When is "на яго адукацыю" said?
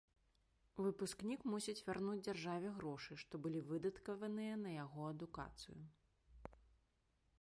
4.65-5.81